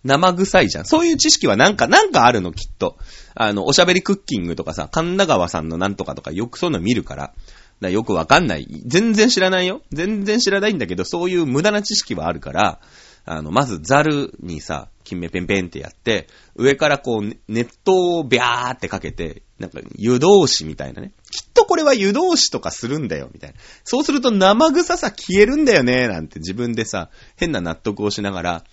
[0.04, 0.84] 生臭いじゃん。
[0.84, 2.96] そういう知識はなんか、なんかあるの、きっと。
[3.34, 7.32] あの、おしゃべりクッキングとかさ、神田川さんのなんとかとかよくそういうの見るから。
[7.80, 8.66] だよくわかんない。
[8.86, 9.82] 全然知らないよ。
[9.90, 12.80] 全然知らないんだけど、そういう無駄な知識はあるから、
[13.24, 21.12] あの、まずザルにさ、金目ペンペンってやって、上からこう、熱湯をビャーってかけて、なんか湯通しみたいなね。
[21.30, 23.56] きっとこれは湯通しとかするんだよ、みたいな。
[23.84, 28.64] そうすると生臭さ消えるんだよね、なんて自分でさ、変な納得をしながら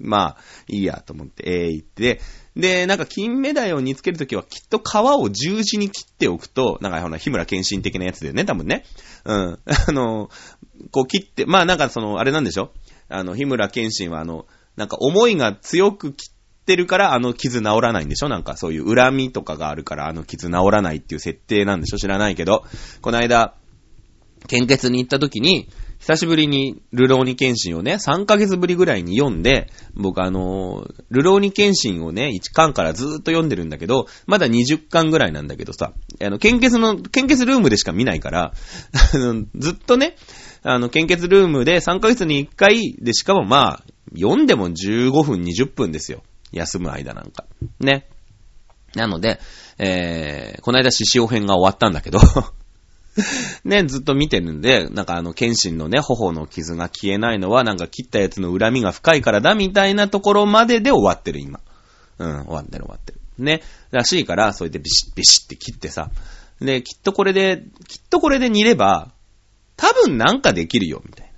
[0.00, 0.36] まあ、
[0.68, 2.20] いいやと思って、えー、言って、
[2.56, 8.84] で、なんか金目鯛を煮つけるときはきっと皮を十字に切っておくと、なんかほら、日村健心的なやつだよね、多分ね。
[9.24, 9.58] うん。
[9.88, 10.30] あの、
[10.90, 12.72] こう切って、まあなんかその、あれなんでしょ？
[13.08, 16.34] あの、日村健心はあの、なんか思いが強く切っ
[16.64, 18.28] てるからあの傷治らないんでしょ？
[18.28, 21.98] なんかそういう恨みとかがあるからあの傷治らないっていう設定なんでしょ？
[21.98, 22.64] 知らないけど。
[23.00, 23.54] この間、
[24.46, 38.52] 献血に行った時に、久しぶりにルローニケンシンをね、3ヶ月ぶりぐらいに読んで、僕あのー、ルローニケンシンをね、1巻からずーっと読んでるんだけど、まだ20巻ぐらいなんだけどさ、あの、献血の、献血ルームでしか見ないから、
[39.14, 40.16] あのずっとね、
[40.62, 43.84] あの、献血ルームで3ヶ月に1回で、しかもまあ、
[44.14, 46.22] 読んでも15分、20分ですよ。
[46.52, 47.44] 休む間なんか。
[47.80, 48.06] ね。
[48.94, 49.38] なので、
[49.78, 52.18] えー、この間獅子王編が終わったんだけど
[53.64, 61.60] ね、ずっと見てるんで、なんかあの、剣心のね、頬の傷が消えないのは、なんか切ったやつの恨みが深いからだ、みたいなところまでで終わってる、今。
[62.18, 63.20] うん、終わってる終わってる。
[63.38, 63.62] ね。
[63.90, 66.10] らしいから、それでビシッビシッって切ってさ。
[66.60, 69.12] で、きっとこれで、きっとこれで煮れば、
[69.76, 71.32] 多分なんかできるよ、みたいな。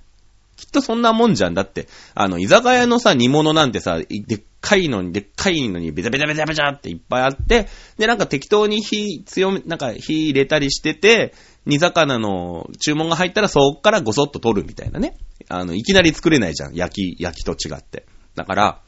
[0.55, 1.53] きっとそんなもんじゃん。
[1.53, 11.33] だって、あの、居酒屋のさ、煮物なんてさ、でっかいのに、でっかいのに、ベタベタベタベタっていっぱいあって、で、なんか適当に火強め、なんか火入れたりしてて、
[11.65, 15.17] 煮魚の注文が入ったらそっからごそっと取るみたいなね。
[15.47, 16.73] あの、いきなり作れないじゃん。
[16.73, 18.05] 焼き、焼きと違って。
[18.35, 18.81] だから、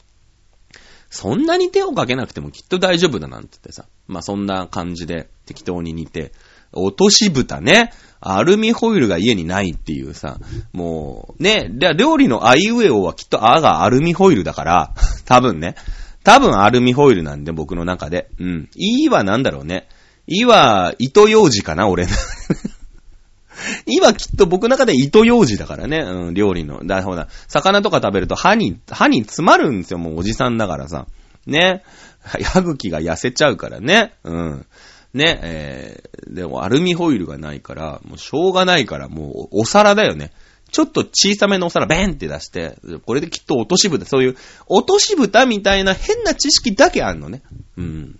[1.09, 3.85] そんなに手をかけなくてもきっと大丈夫だなんて言ってさ。
[4.07, 6.31] まあ、そんな感じで適当に煮て、
[6.71, 7.91] 落とし蓋ね。
[8.19, 10.37] アルミホイルが家にないっていうさ、
[10.71, 15.75] もう、ね、料理のアイウエオはきっとあがアルミホイルだから、 多分ね。
[16.23, 18.29] 多分アルミホイルなんで、僕の中で。
[18.39, 18.69] うん。
[18.75, 19.87] いいはなんだろうね。
[20.27, 22.07] いは、糸用紙かな、俺。
[23.85, 26.85] いはきっと僕の中で糸用紙だからね、うん、料理の。
[26.85, 31.07] だ、ほら、魚とか食べると歯に、歯に詰まるんですよ、もうおじさんだからさ。
[31.45, 31.83] ね。
[32.23, 34.13] 歯茎が痩せちゃうからね。
[34.23, 34.65] うん。
[35.13, 40.31] ね、えー、でもアルミホイルがないから、もうしょうがないから、もうお皿だよね。
[40.71, 47.43] ちょっと小さめのお皿ベンって出して、これできっと落とし蓋、そういう落とし蓋みたいな変な知識だけあんのね。
[47.77, 48.19] うん。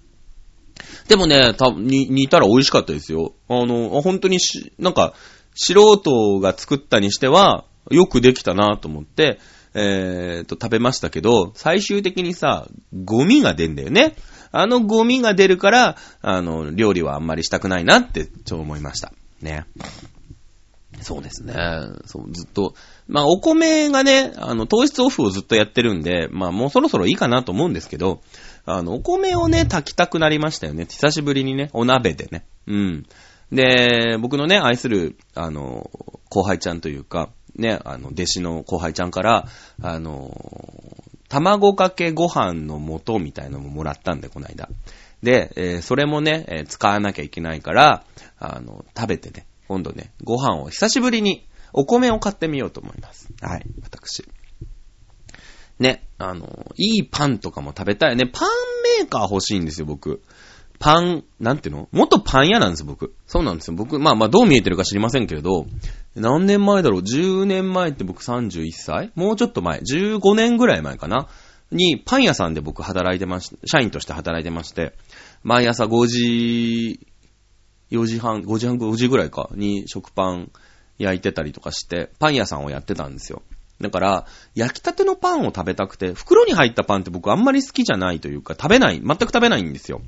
[1.07, 3.33] でもね、た、に、煮たら美味しかったですよ。
[3.49, 5.13] あの、本当にし、なんか、
[5.55, 9.39] 素人が作ったにしては、よくできたなと思って、
[9.75, 14.15] えーと、食べましたけど、最終的にさ、ゴミが出んだよね。
[14.51, 19.12] あのゴミが出るから、あの、料理はあんまりしたくないなって、ちょ、思いました。
[19.41, 19.65] ね。
[21.01, 21.55] そうですね。
[22.05, 22.75] そう、ずっと。
[23.07, 28.21] まあ、お米がね、あの、糖質オフをずっとやってるんで、まあ、もうそろそろいいかなと思うんですけど、
[28.65, 30.86] あの、お米をね、炊きたくなりましたよね。
[30.86, 32.45] 久しぶりにね、お鍋でね。
[32.67, 33.06] うん。
[33.52, 35.89] で、僕のね、愛する、あの、
[36.30, 39.47] 後輩ちゃんというか、ね、あの、弟子の後輩ちゃんから、
[39.82, 40.32] あの、
[41.30, 44.69] 卵かけご飯の素みたいなのももらったんで、この間。
[45.21, 48.04] で、えー、それもね、えー、使わなきゃいけないから、
[48.39, 53.30] あの、食べてね、今度ね、ご飯を久しぶりに、お米を買ってみようと思います。
[53.41, 54.23] はい、私。
[55.79, 58.25] ね、あの、いいパンとかも食べたいね。
[58.25, 58.49] パン
[58.99, 60.21] メーカー欲しいんですよ、僕。
[60.79, 61.88] パン、なんていうの？
[61.91, 63.13] 元パン屋なんです、僕。
[63.25, 63.75] そうなんですよ。
[63.75, 65.65] 僕、まあまあ、どう見えてるか知りませんけれど、
[66.15, 69.12] 何年前だろう ?10 年前って僕31歳？
[69.15, 69.79] もうちょっと前。
[69.79, 71.27] 15年ぐらい前かな？
[71.71, 74.93] に、パン屋さんで僕働いてまし、社員として働いてまして、
[75.43, 76.99] 毎朝5時、
[77.91, 80.51] 4時半、5時半、5時ぐらいか、に食パン
[80.97, 83.41] 焼いてたりとかして、パン屋さんをやってたんですよ。
[83.84, 90.02] だから、焼きたてのパンを食べたくて、袋に入ったパンって僕あんまり好きじゃないというか、食べない、全く食べないんですよ。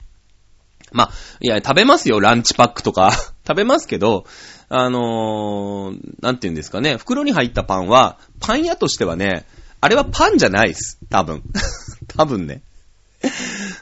[0.92, 1.12] まあ、
[1.42, 3.12] いや、食べますよ、ランチパックとか。
[3.48, 4.26] 食べますけど、
[4.70, 9.46] あのー、なんて言うんですかね、袋に入ったパンは、パン屋としてはね、
[9.82, 10.98] あれはパンじゃないです。
[11.10, 11.44] 多分。
[12.08, 12.62] 多分ね。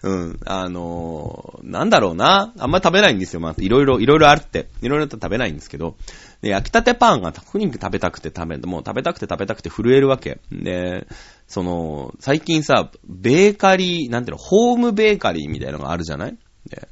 [0.04, 0.40] うん。
[0.46, 2.54] あのー、なんだろうな。
[2.58, 3.40] あんま食べないんですよ。
[3.40, 4.68] まあ、いろいろ、いろいろあるって。
[4.82, 5.96] いろいろと食べないんですけど。
[6.44, 10.42] で、焼きたてパンがとにかく食べたくて食べ、もう食べたくて食べたくて震えるわけ。
[10.52, 11.08] で、
[11.48, 16.38] その、最近さ、ベーカリー、なんていうの、ホームベーカリーみたいなのがあるじゃない？
[16.70, 16.90] で、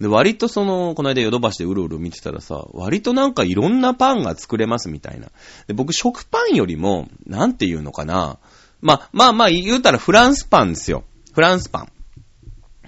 [0.00, 5.28] で割とその、この間ヨドバシでうろうろ見てたらさ、割となんかいろんなパンが作れますみたいな。
[5.66, 8.38] で、僕食パンよりも、なんていうのかな？
[8.80, 11.04] まあ、まあまあ言うたらフランスパンですよ。
[11.34, 11.92] フランスパン。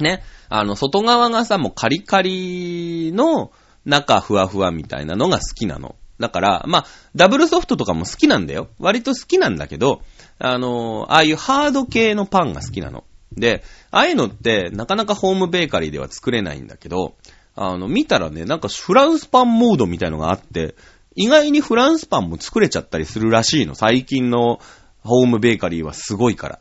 [0.02, 0.22] ね？
[0.48, 3.52] あの、外側がさ、もうカリカリの
[3.84, 5.96] 中ふわふわみたいなのが好きなの。
[6.18, 8.68] だから、まあ、ダブルソフトとかも好きなんだよ。
[8.78, 10.02] 割と好きなんだけど、
[10.38, 13.04] あの、ああいうハード系のパンが好きなの。
[13.32, 17.14] で、ああいうのってなかなかホームベーカリーでは作れないんだけど、
[17.54, 20.74] あの、見たらね、なんかフランスパンモードみたいのがあって、
[21.14, 23.74] 意外にフランスパンも作れちゃったりするらしいの。
[23.74, 24.60] 最近の
[25.02, 26.60] ホームベーカリーはすごいから。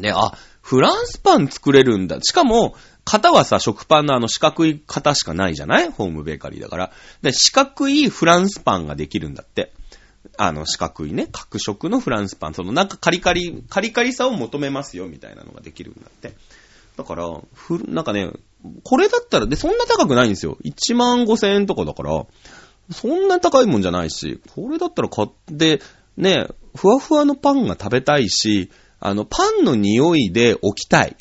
[0.00, 2.18] で、あ、フランスパン作れるんだ。
[2.22, 2.74] しかも、
[3.04, 5.90] 型はさ、食パンのあの四角い型しかないじゃない？
[5.90, 6.92] ホームベーカリーだから。
[7.20, 9.72] で、四角いフランスパンができるんだって。
[10.38, 12.54] あの、四角いね、角色のフランスパン。
[12.54, 16.34] その、なんかカリカリ、カリカリさを求めますよ、みたいなのができるんだって。
[16.96, 18.30] だから、ふ、なんかね、
[18.84, 20.56] これだったら、で、そんな高くないんですよ。
[20.64, 22.24] 1万5千円とかだから、
[22.92, 25.28] そんな高いもんじゃないし、これだったら買っ
[25.58, 25.80] て、
[26.16, 26.46] ね、
[26.76, 31.16] ふわふわのパンが食べたいし、あの、パンの匂いで起きたい。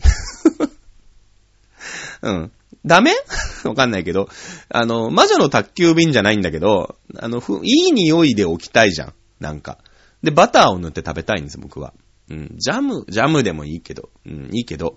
[2.21, 2.51] うん。
[2.85, 3.11] ダメ？
[3.65, 4.29] わかんないけど。
[4.69, 9.13] あの、魔女の宅急便じゃないんだけど、あの、ふ、いい匂いで起きたいじゃん。
[9.39, 9.77] なんか。
[10.23, 11.93] で、バターを塗って食べたいんです、僕は。
[12.29, 12.55] うん。
[12.57, 14.09] ジャム、ジャムでもいいけど。
[14.25, 14.95] うん、いいけど。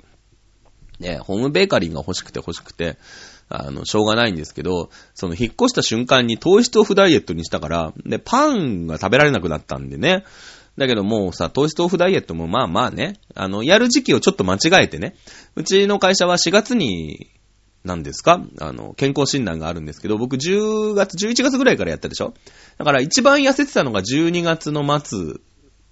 [1.01, 2.99] ね、ホームベーカリーが欲しくて欲しくて、
[3.49, 10.25] あの、しょうがないんですけど、その引っ越した瞬間に糖質オフダイエットにしたから、で、パンが食べられなくなったんでね、
[10.77, 15.15] だけどもうさ、糖質オフダイエットもまあまあね、あの、やる時期をちょっと間違えてね、
[15.55, 17.31] うちの会社は4月に、
[17.85, 18.43] 何ですか？
[18.61, 22.33] あの、健康診断があるんですけど、僕10月、11月ぐらいからやったでしょ？
[22.79, 25.35] だから一番痩せてたのが12月の末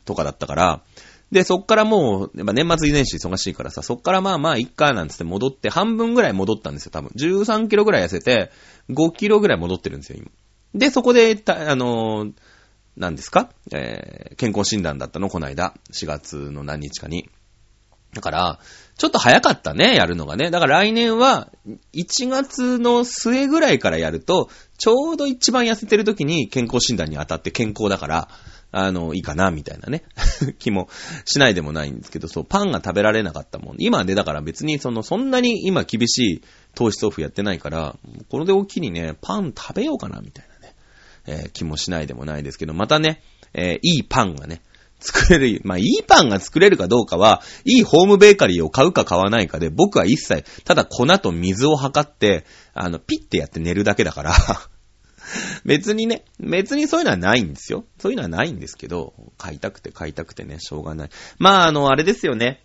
[0.07, 0.83] とかだったから、
[1.30, 7.11] で、そっからもう、やっぱ年末年始忙しいからさ、そっからまあまあ、いっか、なんつって戻って、半分ぐらい戻ったんですよ、多分。
[7.16, 8.51] 13キロぐらい痩せて、
[8.91, 10.30] 5キロぐらい戻ってるんですよ、今。
[10.74, 12.33] で、そこで、あのー、
[12.97, 13.51] 何ですか？
[13.72, 15.74] えー、健康診断だったの、この間。
[15.93, 17.28] 4月の何日かに。
[18.14, 18.59] だから、
[18.99, 20.51] ちょっと早かったね、やるのがね。
[20.51, 21.51] だから来年は、
[21.95, 28.28] 1月の末ぐらいからやると、ちょうど一番痩せてる時に健康診断に当たって健康だから、
[28.70, 30.05] あの、いいかな、みたいなね、
[30.59, 30.88] 気も
[31.24, 33.76] しないでもないんですけど、そう、パンが食べられなかったもん。
[33.78, 36.43] 今で、だから別に、その、そんなに今厳しい
[36.74, 37.97] 糖質オフやってないから、
[38.30, 40.51] これで大きにね、パン食べようかな、みたいな、
[41.27, 43.23] えー、気もしないでもないですけど、またね、
[43.55, 44.62] えー、いいパンがね、
[45.03, 54.35] 作れる、まあ、いいパンが作れるかどうかは、いいホームベーカリーを買うか買わないかで、僕は一切、ただ粉と水を測って、あの、ピッてやって寝るだけだから
[55.64, 57.85] 別にね、別にそういうのはないんですよ。
[57.99, 61.11] そういうのはないんですけど、買いたくて買いたくてね、しょうがない。
[61.39, 62.62] まあ、あの、あれですよね。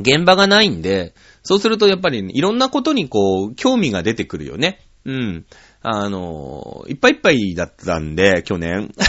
[0.00, 4.80] 現場がないんで、そうするとやっぱり、ね、いろんなことにこう、興味が出てくるよね。
[5.04, 5.46] うん。
[5.80, 8.92] あの、いっぱいいっぱいだったんで、去年。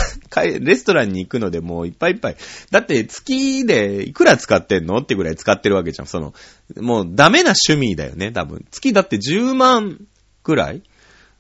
[0.62, 2.38] レストランに行くのでもういっぱいいっぱい。
[2.72, 6.08] だって月でいくら使ってんのってぐらい使ってるわけじゃん。
[6.08, 6.34] その、
[6.78, 8.66] もうダメな趣味だよね、多分。
[8.72, 10.00] 月だって10万
[10.44, 10.84] くらい？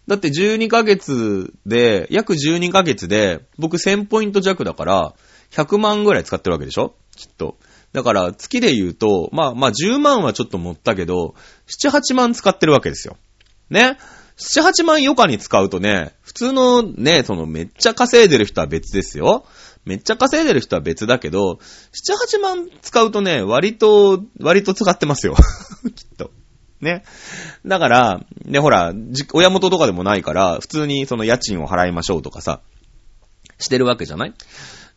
[0.07, 5.13] だって12ヶ月で、約12ヶ月で、僕1000ポイント弱だから、
[5.51, 6.95] 100万ぐらい使ってるわけでしょ？
[7.15, 7.57] きっと。
[7.93, 11.35] だから、月で言うと、まあまあ10万はちょっと持ったけど、
[11.67, 13.17] 7、8万使ってるわけですよ。
[13.69, 13.97] ね？
[14.39, 19.45] 7、8万余暇に使うとね、普通のね、そのめっちゃ稼いでる人は別ですよ。
[19.85, 21.59] めっちゃ稼いでる人は別だけど、
[22.33, 25.35] 7、8万使うとね、割と、割と使ってますよ。
[25.95, 26.31] きっと。
[26.79, 27.03] ね。
[27.65, 28.93] だから、ね、ほら、
[29.33, 32.61] 親元とかでもないから、普通にその家賃を払いましょうとかさ、
[33.57, 34.33] してるわけじゃない？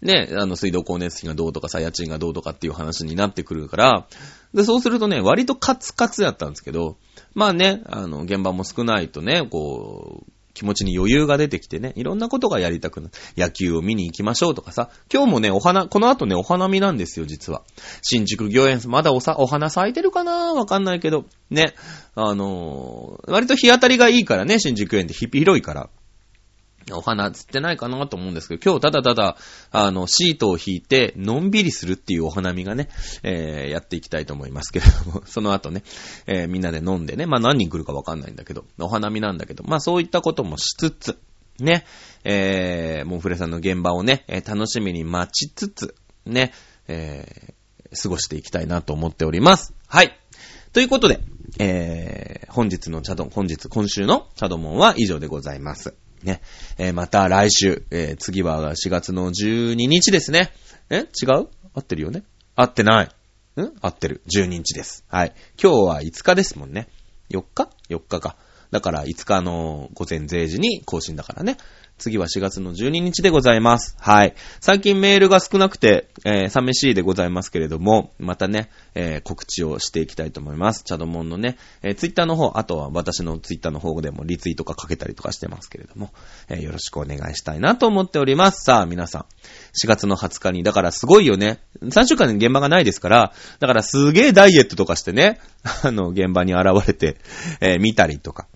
[0.02, 4.06] ね、あの、水道光熱費がどうとかさ、家賃がどうとかっていう話になってくるから、
[4.52, 6.96] で、そうするとね、割とカツカツやったんですけど、
[7.34, 13.12] まあね、あの、現場も少ないとね、こう、気持ちに余裕が出てきてね、いろんなことがやりたくなる。
[13.38, 17.62] 野球を見に行きましょうとかさ、今日もね、お花、この後ね、お花見なんですよ、実は。
[18.02, 20.52] 新宿御苑、まだおさ、お花咲いてるかな？
[20.52, 21.74] わかんないけど、ね、
[22.14, 25.88] あのー、割と日当たりがいいからね、新宿御苑って広いから。
[26.90, 29.36] お花釣ってないかなと思うんですけど、今日ただただ、
[29.70, 32.88] あの、シートを引いて、のんびりするっていうお花見がね、
[33.22, 35.84] えー、やっていきたいと思いますけれども、 その後ね、
[36.26, 41.18] えー、みんなで飲んでね、まあ何人来るかわかんないんだけど、お花見なんだけど、まあそういったこともしつつ、
[41.58, 41.84] ね、
[42.24, 45.94] えー、モンフレさんの現場をね、楽しみに待ちつつ、
[46.26, 46.52] ね、
[46.88, 49.74] えー、過ごしていきたいなと思っております。
[49.86, 50.18] はい。
[50.72, 51.20] ということで、
[51.58, 55.94] えー、本日のチャド、本日、今週のチャドモンは以上でございます。
[56.24, 56.40] ね。
[56.78, 60.52] えー、また来週、えー、次は4月の12日ですね。
[60.90, 61.06] え？
[61.22, 61.48] 違う？
[61.74, 62.22] 合ってるよね？
[62.56, 63.06] 合ってない。
[63.06, 63.72] ん？
[63.80, 64.22] 合ってる。
[64.34, 65.04] 12日です。
[65.08, 65.34] はい。
[65.62, 66.88] 今日は5日ですもんね。
[67.30, 68.36] 4日 ?4 日か。
[68.70, 71.56] だから5日の午前0時に更新だからね。
[72.02, 73.96] 次は4月の12日でございます。
[74.00, 74.34] はい。
[74.60, 80.82] 最近メールが少なくて、えー、寂しいでございますけれども、またね、えー、告知をしていきたいと思います。
[80.82, 86.10] チャドモンのね、えー、ツイッターの方、あとは私のツイッターの方でもリツイートかかけたりとかしてますけれども、
[86.48, 88.64] えー、よろしくお願いしたいなと思っております。
[88.64, 89.22] さあ、皆さん。
[89.80, 91.60] 4月の20日に、だからすごいよね。
[91.82, 95.38] 3週間に現場がないですから、だからすげえダイエットとかしてね、
[95.84, 97.18] あの、現場に現れて、
[97.60, 98.48] えー、見たりとか、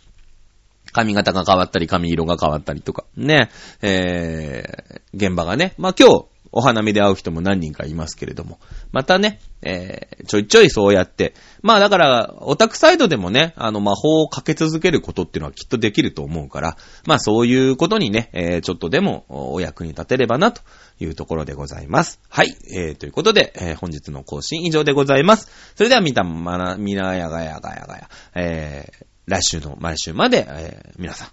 [0.96, 3.50] 髪型が変わったり、髪色が変わったりとか、ね、
[3.82, 8.58] えー、現場がね、まあ今日、お花見で会う人も何人かいますけれども、
[8.90, 20.62] またね、えー、ちょいちょいそうやって、まあだから、オタクサイドでもね、あの魔法をかけ続けることっていうのはきっとできると思うから、まあそういうことにね、えー、ちょっとでもお役に立てればなと
[20.98, 22.20] いうところでございます。
[22.30, 25.50] はい、えー、ということで、えー、本日の更新以上でございます。
[25.74, 31.28] それではみたまな、みなやがやがやがや、えー、来週の毎週まで、えー、皆さん、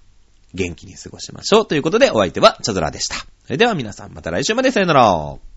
[0.53, 1.67] 元気に過ごしましょう。
[1.67, 3.15] ということで、お相手は、チャドラでした。
[3.45, 5.52] それでは皆さん、また来週までさよなら。